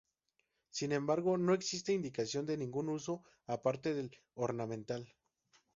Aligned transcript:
Sin 0.71 0.93
embargo, 0.93 1.37
no 1.37 1.53
existe 1.53 1.93
indicación 1.93 2.47
de 2.47 2.57
ningún 2.57 2.89
uso 2.89 3.21
aparte 3.45 3.93
del 3.93 4.09
ornamental. 4.33 5.07